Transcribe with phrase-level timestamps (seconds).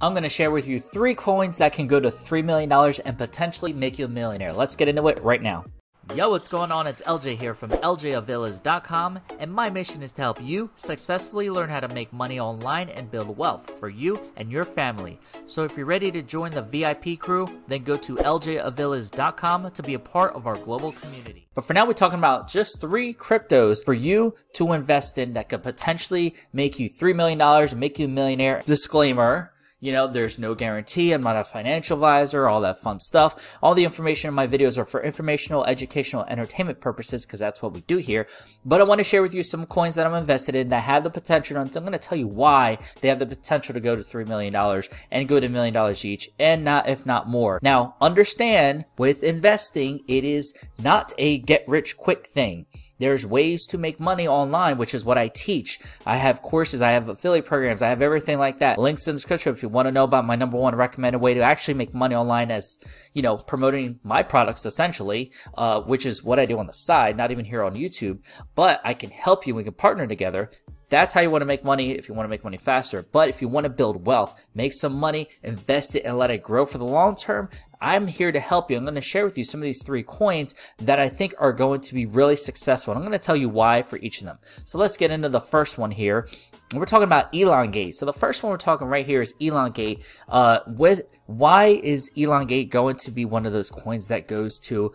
[0.00, 2.72] I'm going to share with you three coins that can go to $3 million
[3.04, 4.52] and potentially make you a millionaire.
[4.52, 5.64] Let's get into it right now.
[6.14, 6.86] Yo, what's going on?
[6.86, 11.80] It's LJ here from LJAviles.com, and my mission is to help you successfully learn how
[11.80, 15.20] to make money online and build wealth for you and your family.
[15.46, 19.94] So if you're ready to join the VIP crew, then go to LJAviles.com to be
[19.94, 21.48] a part of our global community.
[21.54, 25.48] But for now, we're talking about just three cryptos for you to invest in that
[25.48, 28.62] could potentially make you $3 million and make you a millionaire.
[28.64, 31.12] Disclaimer you know, there's no guarantee.
[31.12, 33.40] I'm not a financial advisor, all that fun stuff.
[33.62, 37.72] All the information in my videos are for informational, educational, entertainment purposes because that's what
[37.72, 38.26] we do here.
[38.64, 41.04] But I want to share with you some coins that I'm invested in that have
[41.04, 41.56] the potential.
[41.58, 44.26] And I'm going to tell you why they have the potential to go to $3
[44.26, 44.54] million
[45.10, 47.60] and go to a million dollars each and not, if not more.
[47.62, 52.66] Now, understand with investing, it is not a get rich quick thing.
[52.98, 55.80] There's ways to make money online, which is what I teach.
[56.04, 58.78] I have courses, I have affiliate programs, I have everything like that.
[58.78, 61.34] Links in the description if you want to know about my number one recommended way
[61.34, 62.78] to actually make money online as,
[63.14, 67.16] you know, promoting my products essentially, uh, which is what I do on the side,
[67.16, 68.20] not even here on YouTube.
[68.54, 69.54] But I can help you.
[69.54, 70.50] We can partner together
[70.90, 73.04] that's how you want to make money if you want to make money faster.
[73.12, 76.42] But if you want to build wealth, make some money, invest it, and let it
[76.42, 77.50] grow for the long term,
[77.80, 78.76] I'm here to help you.
[78.76, 81.52] I'm going to share with you some of these three coins that I think are
[81.52, 82.92] going to be really successful.
[82.92, 84.38] And I'm going to tell you why for each of them.
[84.64, 86.28] So let's get into the first one here.
[86.74, 87.94] We're talking about Elongate.
[87.94, 90.04] So the first one we're talking right here is Elongate.
[90.28, 94.92] Uh, with why is Elongate going to be one of those coins that goes to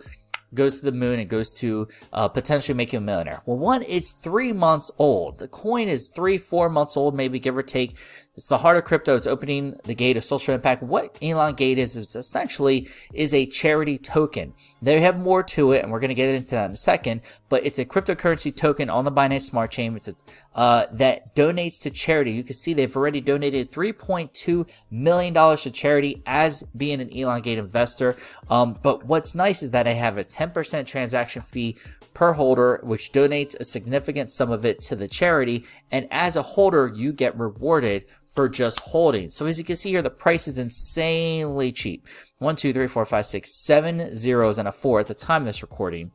[0.54, 3.42] goes to the moon and goes to uh, potentially make you a millionaire.
[3.46, 5.40] Well, one, it's three months old.
[5.40, 7.98] The coin is three, four months old, maybe give or take.
[8.36, 9.16] It's the heart of crypto.
[9.16, 10.82] It's opening the gate of social impact.
[10.82, 14.54] What Elongate is, is essentially is a charity token.
[14.82, 17.22] They have more to it, and we're going to get into that in a second.
[17.50, 19.96] But it's a cryptocurrency token on the Binance Smart Chain.
[19.96, 20.16] It's a,
[20.56, 22.32] uh, that donates to charity.
[22.32, 27.60] You can see they've already donated 3.2 million dollars to charity as being an Elongate
[27.60, 28.18] investor.
[28.50, 31.78] Um, but what's nice is that I have a 10% transaction fee
[32.16, 35.66] per holder, which donates a significant sum of it to the charity.
[35.92, 39.30] And as a holder, you get rewarded for just holding.
[39.30, 42.08] So as you can see here, the price is insanely cheap.
[42.40, 45.48] One, two, three, four, five, six, seven zeros and a four at the time of
[45.48, 46.12] this recording.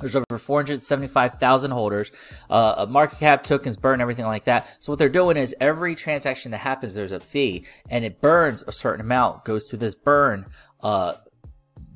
[0.00, 2.12] There's over 475,000 holders,
[2.48, 4.68] uh, market cap, tokens, burn, everything like that.
[4.78, 8.62] So what they're doing is every transaction that happens, there's a fee, and it burns
[8.66, 10.46] a certain amount, goes to this burn
[10.82, 11.14] uh,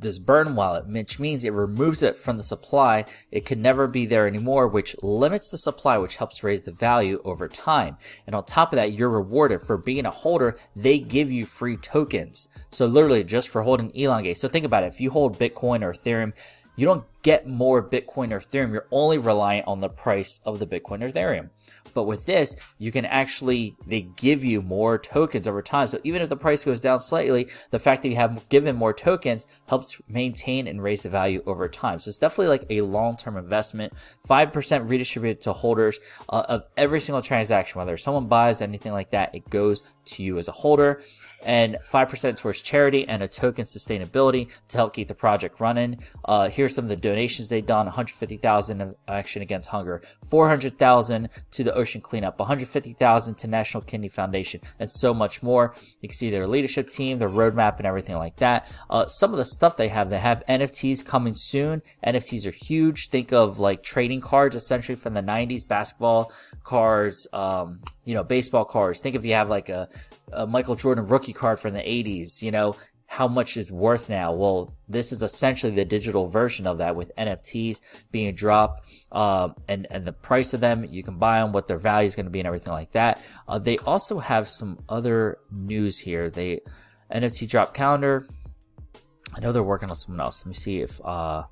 [0.02, 3.04] this burn wallet, which means it removes it from the supply.
[3.30, 7.20] It can never be there anymore, which limits the supply, which helps raise the value
[7.24, 7.96] over time.
[8.26, 10.58] And on top of that, you're rewarded for being a holder.
[10.76, 12.48] They give you free tokens.
[12.70, 14.38] So literally just for holding Elongate.
[14.38, 14.92] So think about it.
[14.92, 16.32] If you hold Bitcoin or Ethereum,
[16.74, 18.72] you don't get more Bitcoin or Ethereum.
[18.72, 21.50] You're only reliant on the price of the Bitcoin or Ethereum.
[21.94, 25.88] But with this, you can actually, they give you more tokens over time.
[25.88, 28.92] So even if the price goes down slightly, the fact that you have given more
[28.92, 31.98] tokens helps maintain and raise the value over time.
[31.98, 33.92] So it's definitely like a long-term investment.
[34.28, 35.98] 5% redistributed to holders
[36.28, 40.38] uh, of every single transaction, whether someone buys anything like that, it goes to you
[40.38, 41.02] as a holder
[41.44, 45.98] and 5% towards charity and a token sustainability to help keep the project running.
[46.24, 51.64] Uh, here's some of the donations they've done 150,000 of action against hunger, 400,000 to
[51.64, 55.74] the ocean cleanup, 150,000 to National Kidney Foundation, and so much more.
[56.00, 58.70] You can see their leadership team, their roadmap, and everything like that.
[58.90, 61.82] Uh, some of the stuff they have, they have NFTs coming soon.
[62.06, 63.08] NFTs are huge.
[63.08, 66.32] Think of like trading cards essentially from the 90s, basketball
[66.64, 69.00] cards, um, you know, baseball cards.
[69.00, 69.88] Think if you have like a,
[70.32, 72.76] a Michael Jordan rookie card from the 80s, you know,
[73.06, 74.32] how much it's worth now.
[74.32, 79.86] Well, this is essentially the digital version of that with NFTs being dropped, uh, and,
[79.90, 82.30] and the price of them, you can buy them, what their value is going to
[82.30, 83.20] be and everything like that.
[83.46, 86.30] Uh, they also have some other news here.
[86.30, 86.60] They,
[87.12, 88.26] NFT drop calendar.
[89.34, 90.40] I know they're working on someone else.
[90.40, 91.44] Let me see if, uh,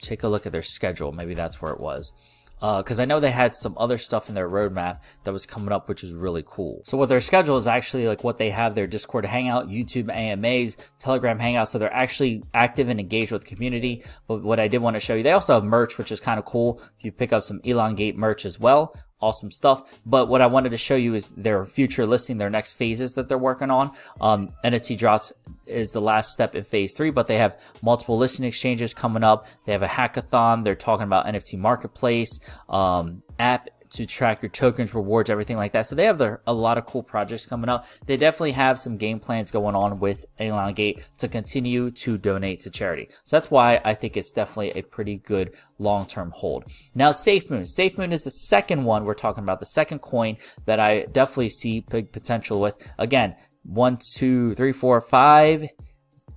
[0.00, 1.10] take a look at their schedule.
[1.10, 2.12] Maybe that's where it was
[2.62, 5.72] because uh, I know they had some other stuff in their roadmap that was coming
[5.72, 6.82] up, which was really cool.
[6.84, 10.76] So what their schedule is actually like what they have their Discord Hangout, YouTube AMAs,
[11.00, 11.68] Telegram Hangouts.
[11.68, 14.04] So they're actually active and engaged with the community.
[14.28, 16.38] But what I did want to show you, they also have merch, which is kind
[16.38, 16.80] of cool.
[16.98, 20.00] If you pick up some Elongate merch as well, awesome stuff.
[20.04, 23.28] But what I wanted to show you is their future listing, their next phases that
[23.28, 23.92] they're working on.
[24.20, 25.32] Um, NFT drops
[25.66, 29.46] is the last step in phase three, but they have multiple listing exchanges coming up.
[29.64, 30.64] They have a hackathon.
[30.64, 35.86] They're talking about NFT marketplace, um, app to track your tokens, rewards, everything like that.
[35.86, 37.86] So they have their, a lot of cool projects coming up.
[38.06, 42.70] They definitely have some game plans going on with Elongate to continue to donate to
[42.70, 43.08] charity.
[43.24, 46.64] So that's why I think it's definitely a pretty good long-term hold.
[46.94, 47.62] Now, SafeMoon.
[47.62, 51.80] SafeMoon is the second one we're talking about, the second coin that I definitely see
[51.80, 52.76] big potential with.
[52.98, 55.68] Again, one, two, three, four, five,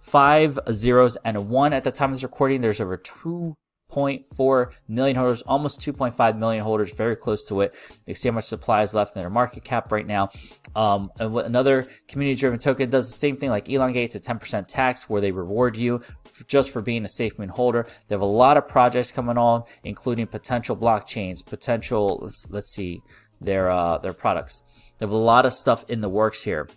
[0.02, 2.62] five zeros and a one at the time of this recording.
[2.62, 3.56] There's over two
[3.96, 7.74] 2.4 million holders, almost 2.5 million holders, very close to it.
[8.06, 10.30] You see how much supply is left in their market cap right now.
[10.76, 14.16] Um, another community driven token does the same thing like Elongate.
[14.16, 16.02] It's a 10% tax where they reward you
[16.48, 17.88] just for being a SafeMoon holder.
[18.08, 23.02] They have a lot of projects coming on, including potential blockchains, potential, let's, let's see,
[23.40, 24.62] their, uh, their products.
[24.98, 26.68] They have a lot of stuff in the works here.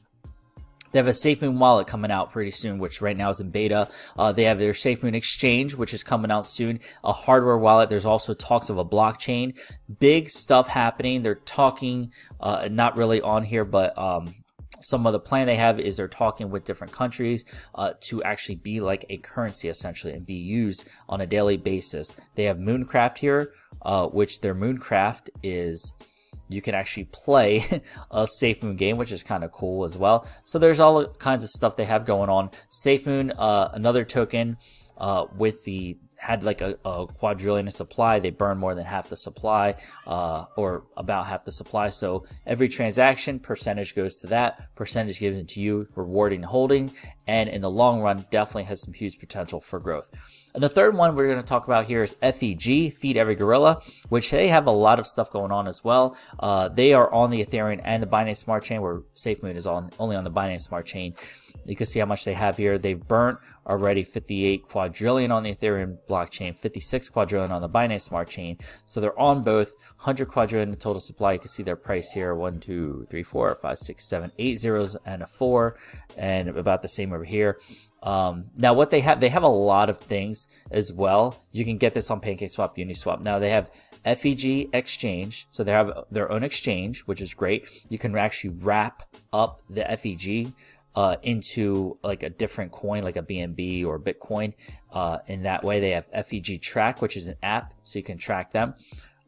[0.93, 3.89] They have a SafeMoon wallet coming out pretty soon, which right now is in beta.
[4.19, 6.81] Uh, they have their SafeMoon exchange, which is coming out soon.
[7.05, 7.91] A hardware wallet.
[7.91, 9.57] There's also talks of a blockchain.
[9.99, 11.23] Big stuff happening.
[11.23, 14.35] They're talking, uh, not really on here, but, um,
[14.81, 17.45] some of the plan they have is they're talking with different countries
[17.75, 22.15] uh, to actually be like a currency essentially and be used on a daily basis.
[22.37, 23.53] They have Mooncraft here,
[23.83, 25.95] uh, which their Mooncraft is
[26.49, 27.59] you can actually play
[28.11, 30.27] a SafeMoon game, which is kind of cool as well.
[30.45, 32.51] So there's all kinds of stuff they have going on.
[32.71, 34.57] SafeMoon, uh, another token
[34.97, 38.19] uh, with the had like a, a, quadrillion of supply.
[38.19, 39.77] They burn more than half the supply,
[40.07, 41.91] uh, or about half the supply.
[41.91, 44.75] So every transaction percentage goes to that.
[44.75, 46.93] Percentage given to you, rewarding holding,
[47.27, 50.11] and in the long run, definitely has some huge potential for growth.
[50.55, 53.81] And the third one we're going to talk about here is FEG, Feed Every Gorilla,
[54.09, 56.17] which they have a lot of stuff going on as well.
[56.41, 59.91] Uh, they are on the Ethereum and the Binance Smart Chain, where SafeMoon is on
[60.01, 61.15] only on the Binance Smart Chain.
[61.65, 62.79] You can see how much they have here.
[62.79, 63.39] They've burnt
[63.69, 68.59] already 58 quadrillion on the Ethereum blockchain, 56 quadrillion on the Binance Smart Chain.
[68.87, 71.35] So they're on both 100 quadrillion in total supply.
[71.35, 74.97] You can see their price here: one, two, three, four, five, six, seven, eight zeros
[75.05, 75.77] and a four,
[76.17, 77.59] and about the same over here.
[78.03, 81.43] Um, now what they have, they have a lot of things as well.
[81.51, 83.23] You can get this on PancakeSwap, Uniswap.
[83.23, 83.71] Now they have
[84.05, 85.47] FEG exchange.
[85.51, 87.67] So they have their own exchange, which is great.
[87.89, 90.53] You can actually wrap up the FEG
[90.95, 94.55] uh, into like a different coin, like a BNB or Bitcoin.
[94.93, 98.19] Uh, in that way, they have FEG Track, which is an app, so you can
[98.19, 98.75] track them.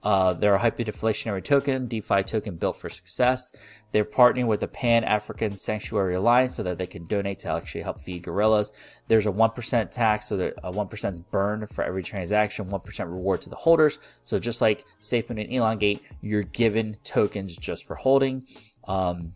[0.02, 3.52] Uh, they're a hyperdeflationary token, DeFi token built for success.
[3.92, 7.82] They're partnering with the Pan African Sanctuary Alliance so that they can donate to actually
[7.82, 8.72] help feed gorillas.
[9.08, 13.42] There's a 1% tax, so that a 1% is burned for every transaction, 1% reward
[13.42, 13.98] to the holders.
[14.22, 18.44] So just like SafeMoon and Elongate, you're given tokens just for holding.
[18.88, 19.34] Um,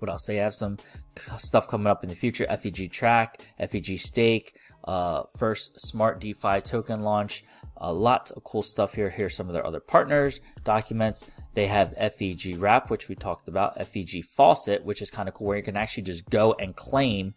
[0.00, 0.26] what else?
[0.26, 0.78] They have some
[1.38, 2.46] stuff coming up in the future.
[2.46, 7.44] FEG Track, FEG Stake, uh, first smart DeFi token launch.
[7.76, 9.10] A lot of cool stuff here.
[9.10, 11.24] Here's some of their other partners, documents.
[11.54, 15.48] They have FEG Wrap, which we talked about, FEG Faucet, which is kind of cool,
[15.48, 17.34] where you can actually just go and claim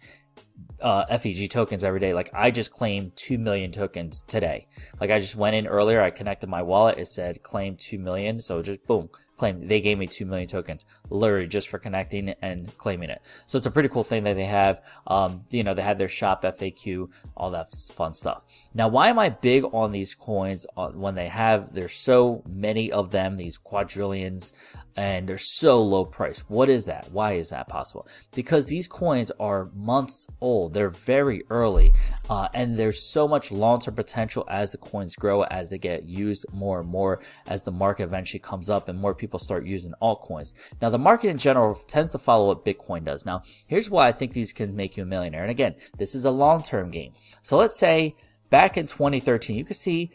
[0.81, 2.13] uh, FEG tokens every day.
[2.13, 4.67] Like I just claimed 2 million tokens today.
[4.99, 8.41] Like I just went in earlier, I connected my wallet, it said claim 2 million.
[8.41, 9.67] So just boom, claim.
[9.67, 13.21] They gave me 2 million tokens literally just for connecting and claiming it.
[13.45, 14.81] So it's a pretty cool thing that they have.
[15.07, 18.43] Um, you know, they had their shop FAQ, all that fun stuff.
[18.73, 22.91] Now, why am I big on these coins uh, when they have, there's so many
[22.91, 24.53] of them, these quadrillions,
[24.95, 26.39] and they're so low price?
[26.47, 27.11] What is that?
[27.11, 28.07] Why is that possible?
[28.33, 30.73] Because these coins are months old.
[30.73, 31.93] They're very early.
[32.29, 36.45] Uh, and there's so much long-term potential as the coins grow, as they get used
[36.51, 40.53] more and more, as the market eventually comes up and more people start using altcoins.
[40.81, 43.25] Now, the market in general tends to follow what Bitcoin does.
[43.25, 45.41] Now, here's why I think these can make you a millionaire.
[45.41, 47.13] And again, this is a long-term game.
[47.41, 48.15] So let's say
[48.49, 50.11] back in 2013, you can see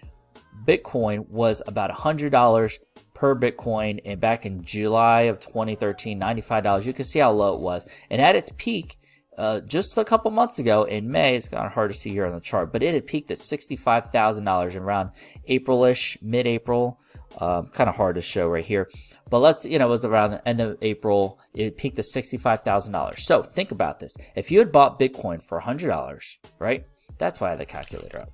[0.65, 2.79] Bitcoin was about $100
[3.15, 4.01] per Bitcoin.
[4.05, 6.85] And back in July of 2013, $95.
[6.85, 7.87] You can see how low it was.
[8.11, 8.97] And at its peak,
[9.41, 12.27] uh, just a couple months ago in May, it's kind of hard to see here
[12.27, 15.13] on the chart, but it had peaked at $65,000 around
[15.47, 17.01] April-ish, mid-April.
[17.39, 18.91] Um, kind of hard to show right here,
[19.29, 21.39] but let's, you know, it was around the end of April.
[21.55, 23.21] It peaked at $65,000.
[23.21, 24.17] So think about this.
[24.35, 26.85] If you had bought Bitcoin for $100, right?
[27.19, 28.33] That's why I had the calculator up.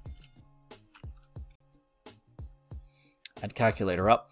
[3.42, 4.30] I'd calculator up.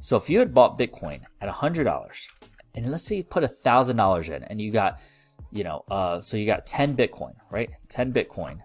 [0.00, 2.26] So if you had bought Bitcoin at $100,
[2.74, 4.98] and let's say you put $1,000 in and you got
[5.50, 7.70] you know, uh, so you got 10 Bitcoin, right?
[7.88, 8.60] 10 Bitcoin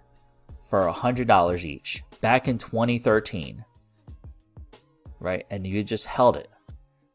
[0.70, 3.64] for $100 each back in 2013,
[5.20, 5.46] right?
[5.50, 6.50] And you just held it.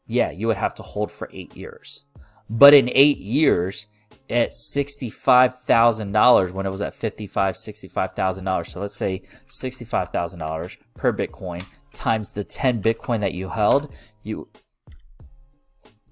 [0.07, 2.03] Yeah, you would have to hold for eight years.
[2.49, 3.87] But in eight years,
[4.29, 8.67] at $65,000 when it was at $55, $65,000.
[8.67, 13.93] So let's say $65,000 per Bitcoin times the 10 Bitcoin that you held,
[14.23, 14.47] you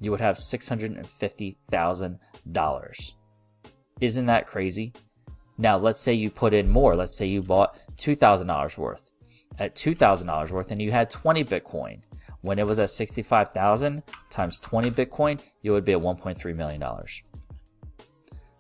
[0.02, 3.14] you would have $650,000.
[4.00, 4.94] Isn't that crazy?
[5.58, 6.96] Now, let's say you put in more.
[6.96, 9.12] Let's say you bought $2,000 worth.
[9.60, 12.00] At $2,000 worth and you had 20 Bitcoin.
[12.42, 16.82] When it was at 65,000 times 20 Bitcoin, you would be at $1.3 million.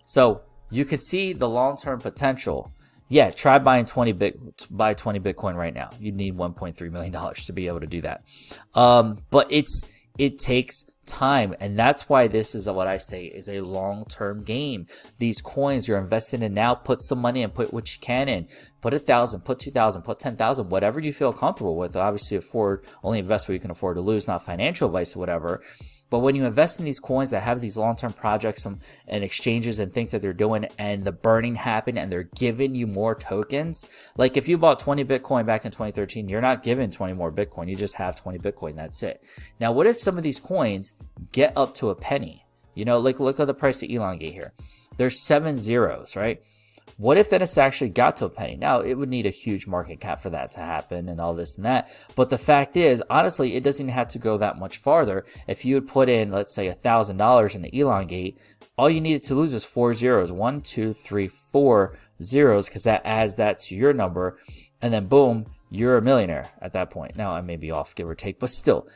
[0.06, 2.74] So you could see the long-term potential.
[3.08, 5.91] Yeah, try buying 20 bit, buy 20 Bitcoin right now.
[6.00, 8.24] You'd need 1.3 million dollars to be able to do that.
[8.75, 9.84] Um, but it's
[10.18, 11.56] it takes time.
[11.60, 14.88] And that's why this is what I say is a long term game.
[15.18, 18.48] These coins you're investing in now, put some money and put what you can in.
[18.81, 21.95] Put a thousand, put two thousand, put ten thousand, whatever you feel comfortable with.
[21.95, 25.62] Obviously, afford only invest where you can afford to lose, not financial advice or whatever.
[26.09, 29.77] But when you invest in these coins that have these long-term projects and, and exchanges
[29.77, 33.86] and things that they're doing and the burning happen and they're giving you more tokens,
[34.17, 37.69] like if you bought 20 Bitcoin back in 2013, you're not given 20 more Bitcoin.
[37.69, 38.75] You just have 20 Bitcoin.
[38.75, 39.24] That's it.
[39.59, 40.95] Now, what if some of these coins
[41.31, 42.45] get up to a penny?
[42.74, 44.53] You know, like look at the price of Elongate here.
[44.98, 46.41] There's seven zeros, right?
[47.00, 48.58] What if it's actually got to a penny?
[48.58, 51.56] Now, it would need a huge market cap for that to happen and all this
[51.56, 51.89] and that.
[52.13, 55.25] But the fact is, honestly, it doesn't have to go that much farther.
[55.48, 58.38] If you would put in, let's say, $1,000 in the Elongate,
[58.77, 60.34] all you needed to lose is four zeros.
[60.34, 64.38] One, two, three, four zeros, because that adds that to your number.
[64.82, 67.15] And then boom, you're a millionaire at that point.
[67.15, 68.89] Now, I may be off, give or take, but still,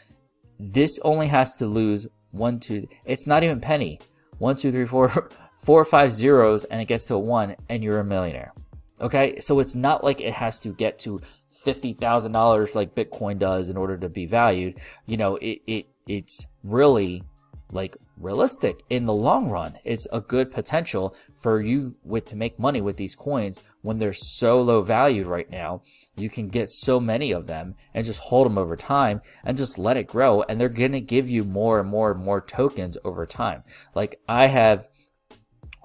[0.59, 4.01] this only has to lose one, two, it's not even penny.
[4.39, 5.29] One, two, three, four,
[5.63, 8.53] four or five zeros and it gets to a one and you're a millionaire.
[9.01, 9.39] Okay.
[9.39, 11.21] So it's not like it has to get to
[11.65, 14.79] $50,000 like Bitcoin does in order to be valued.
[15.05, 17.23] You know, it, it, it's really
[17.71, 19.75] like realistic in the long run.
[19.83, 24.13] It's a good potential for you with to make money with these coins when they're
[24.13, 25.81] so low valued right now.
[26.15, 29.77] You can get so many of them and just hold them over time and just
[29.77, 30.43] let it grow.
[30.43, 33.63] And they're going to give you more and more and more tokens over time.
[33.95, 34.87] Like I have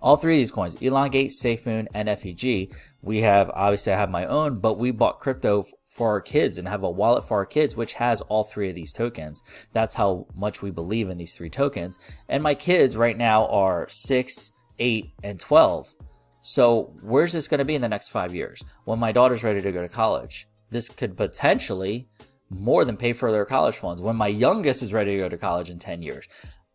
[0.00, 4.26] all three of these coins, Elongate, SafeMoon, and FEG, we have, obviously I have my
[4.26, 7.74] own, but we bought crypto for our kids and have a wallet for our kids,
[7.74, 9.42] which has all three of these tokens.
[9.72, 11.98] That's how much we believe in these three tokens.
[12.28, 15.92] And my kids right now are six, eight, and 12.
[16.40, 18.62] So where's this going to be in the next five years?
[18.84, 22.08] When my daughter's ready to go to college, this could potentially
[22.48, 24.00] more than pay for their college funds.
[24.00, 26.26] When my youngest is ready to go to college in 10 years,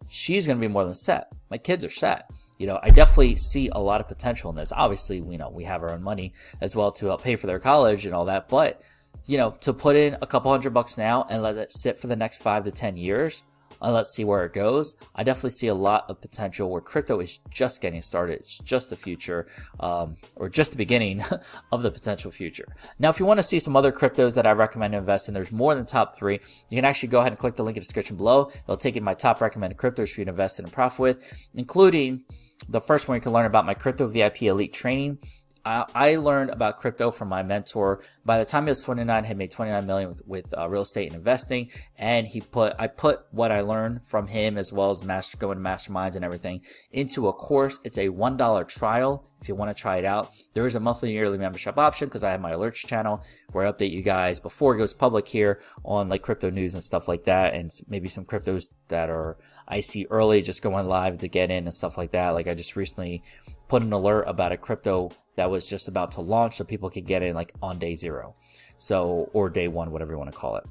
[0.10, 1.32] she's going to be more than set.
[1.50, 2.30] My kids are set
[2.64, 4.72] you know, I definitely see a lot of potential in this.
[4.72, 7.60] Obviously, you know, we have our own money as well to help pay for their
[7.60, 8.82] college and all that, but
[9.26, 12.08] you know, to put in a couple hundred bucks now and let it sit for
[12.08, 13.44] the next five to 10 years,
[13.82, 14.96] and let's see where it goes.
[15.14, 18.40] I definitely see a lot of potential where crypto is just getting started.
[18.40, 19.48] It's just the future,
[19.82, 21.22] um, or just the beginning
[21.72, 22.68] of the potential future.
[22.98, 25.34] Now, if you want to see some other cryptos that I recommend to invest in,
[25.34, 26.40] there's more than top three.
[26.70, 28.52] You can actually go ahead and click the link in the description below.
[28.64, 31.00] It'll take you to my top recommended cryptos for you to invest in and profit
[31.00, 32.24] with, including
[32.70, 35.20] the first one you can learn about my crypto VIP elite training.
[35.66, 38.04] I, learned about crypto from my mentor.
[38.26, 41.08] By the time he was 29, had made 29 million with, with uh, real estate
[41.08, 41.72] and investing.
[41.98, 45.58] And he put, I put what I learned from him as well as master, going
[45.58, 47.80] to masterminds and everything into a course.
[47.84, 49.30] It's a $1 trial.
[49.42, 52.24] If you want to try it out, there is a monthly yearly membership option because
[52.24, 55.62] I have my alerts channel where I update you guys before it goes public here
[55.84, 57.54] on like crypto news and stuff like that.
[57.54, 61.66] And maybe some cryptos that are I see early just going live to get in
[61.66, 62.30] and stuff like that.
[62.30, 63.22] Like I just recently
[63.68, 67.08] put an alert about a crypto that was just about to launch so people could
[67.08, 68.36] get in like on day zero.
[68.78, 70.64] So, or day one, whatever you want to call it.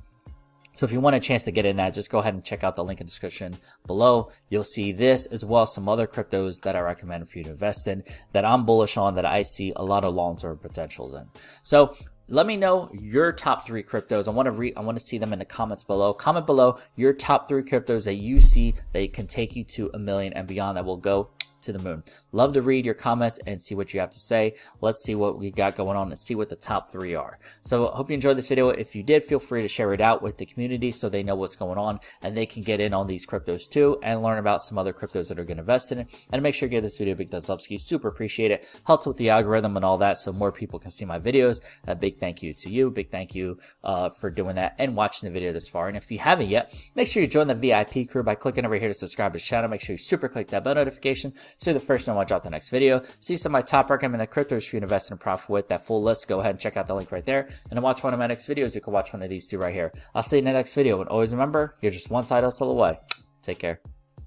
[0.74, 2.64] So if you want a chance to get in that, just go ahead and check
[2.64, 3.56] out the link in the description
[3.86, 4.30] below.
[4.48, 7.50] You'll see this as well as some other cryptos that I recommend for you to
[7.50, 11.28] invest in that I'm bullish on that I see a lot of long-term potentials in.
[11.62, 11.94] So
[12.28, 14.26] let me know your top three cryptos.
[14.26, 16.14] I want to read, I want to see them in the comments below.
[16.14, 19.98] Comment below your top three cryptos that you see that can take you to a
[19.98, 21.28] million and beyond that will go
[21.62, 22.02] to the moon.
[22.32, 24.54] Love to read your comments and see what you have to say.
[24.80, 27.38] Let's see what we got going on and see what the top three are.
[27.62, 28.68] So hope you enjoyed this video.
[28.68, 31.34] If you did, feel free to share it out with the community so they know
[31.34, 34.62] what's going on and they can get in on these cryptos too and learn about
[34.62, 36.08] some other cryptos that are going to invest in it.
[36.32, 37.60] And make sure you give this video a big thumbs up.
[37.60, 37.78] Ski.
[37.78, 38.66] Super appreciate it.
[38.86, 41.60] Helps with the algorithm and all that so more people can see my videos.
[41.86, 42.90] A big thank you to you.
[42.90, 45.88] Big thank you uh, for doing that and watching the video this far.
[45.88, 48.76] And if you haven't yet, make sure you join the VIP crew by clicking over
[48.76, 49.68] here to subscribe to the channel.
[49.68, 52.50] Make sure you super click that bell notification so the first time I drop the
[52.50, 53.02] next video.
[53.20, 55.68] See some of my top recommended cryptos for you to invest in profit with.
[55.68, 57.48] That full list, go ahead and check out the link right there.
[57.70, 59.58] And to watch one of my next videos, you can watch one of these two
[59.58, 59.92] right here.
[60.14, 61.00] I'll see you in the next video.
[61.00, 62.98] And always remember, you're just one side hustle away.
[63.42, 63.91] Take care.